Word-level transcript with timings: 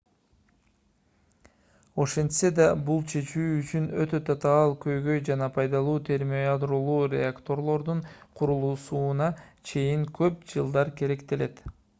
ошентсе 2.03 2.49
да 2.59 2.65
бул 2.87 3.03
чечүү 3.11 3.43
үчүн 3.57 3.85
өтө 4.05 4.21
татаал 4.31 4.73
көйгөй 4.87 5.21
жана 5.29 5.51
пайдалуу 5.59 5.95
термоядролуу 6.09 6.97
реакторлордун 7.17 8.03
курулуусуна 8.41 9.31
чейин 9.73 10.11
көп 10.21 10.45
жылдар 10.57 10.95
керектелет 11.03 11.67